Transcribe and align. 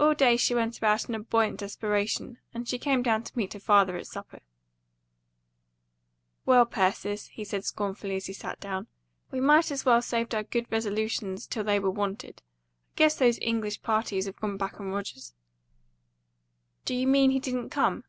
All 0.00 0.14
day 0.14 0.38
she 0.38 0.54
went 0.54 0.78
about 0.78 1.06
in 1.06 1.14
a 1.14 1.18
buoyant 1.18 1.58
desperation, 1.60 2.38
and 2.54 2.66
she 2.66 2.78
came 2.78 3.02
down 3.02 3.24
to 3.24 3.36
meet 3.36 3.52
her 3.52 3.60
father 3.60 3.94
at 3.98 4.06
supper. 4.06 4.40
"Well, 6.46 6.64
Persis," 6.64 7.26
he 7.26 7.44
said 7.44 7.66
scornfully, 7.66 8.16
as 8.16 8.24
he 8.24 8.32
sat 8.32 8.58
down, 8.58 8.86
"we 9.30 9.40
might 9.42 9.70
as 9.70 9.84
well 9.84 10.00
saved 10.00 10.34
our 10.34 10.44
good 10.44 10.64
resolutions 10.72 11.46
till 11.46 11.62
they 11.62 11.78
were 11.78 11.90
wanted. 11.90 12.40
I 12.94 12.96
guess 12.96 13.16
those 13.16 13.38
English 13.42 13.82
parties 13.82 14.24
have 14.24 14.36
gone 14.36 14.56
back 14.56 14.80
on 14.80 14.92
Rogers." 14.92 15.34
"Do 16.86 16.94
you 16.94 17.06
mean 17.06 17.30
he 17.30 17.38
didn't 17.38 17.68
come?" 17.68 18.04